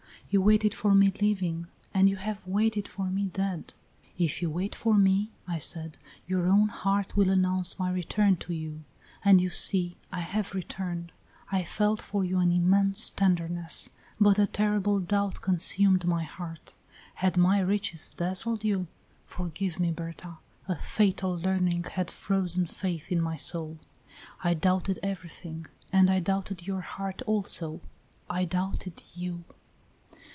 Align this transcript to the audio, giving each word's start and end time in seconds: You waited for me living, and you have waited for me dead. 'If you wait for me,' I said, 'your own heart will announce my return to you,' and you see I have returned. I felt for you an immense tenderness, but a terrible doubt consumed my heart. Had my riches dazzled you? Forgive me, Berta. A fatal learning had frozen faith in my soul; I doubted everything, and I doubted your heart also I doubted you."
You 0.33 0.41
waited 0.41 0.73
for 0.73 0.95
me 0.95 1.11
living, 1.21 1.67
and 1.93 2.07
you 2.07 2.15
have 2.15 2.47
waited 2.47 2.87
for 2.87 3.09
me 3.09 3.27
dead. 3.27 3.73
'If 4.17 4.41
you 4.41 4.49
wait 4.49 4.73
for 4.75 4.93
me,' 4.95 5.29
I 5.45 5.57
said, 5.57 5.97
'your 6.25 6.47
own 6.47 6.69
heart 6.69 7.17
will 7.17 7.29
announce 7.29 7.77
my 7.77 7.91
return 7.91 8.37
to 8.37 8.53
you,' 8.53 8.85
and 9.25 9.41
you 9.41 9.49
see 9.49 9.97
I 10.09 10.21
have 10.21 10.53
returned. 10.53 11.11
I 11.51 11.65
felt 11.65 11.99
for 11.99 12.23
you 12.23 12.39
an 12.39 12.53
immense 12.53 13.09
tenderness, 13.09 13.89
but 14.21 14.39
a 14.39 14.47
terrible 14.47 15.01
doubt 15.01 15.41
consumed 15.41 16.05
my 16.05 16.23
heart. 16.23 16.75
Had 17.15 17.35
my 17.35 17.59
riches 17.59 18.13
dazzled 18.15 18.63
you? 18.63 18.87
Forgive 19.25 19.81
me, 19.81 19.91
Berta. 19.91 20.37
A 20.65 20.77
fatal 20.77 21.37
learning 21.39 21.83
had 21.91 22.09
frozen 22.09 22.65
faith 22.67 23.11
in 23.11 23.19
my 23.19 23.35
soul; 23.35 23.79
I 24.41 24.53
doubted 24.53 24.97
everything, 25.03 25.65
and 25.91 26.09
I 26.09 26.21
doubted 26.21 26.65
your 26.65 26.79
heart 26.79 27.21
also 27.23 27.81
I 28.29 28.45
doubted 28.45 29.03
you." 29.13 29.43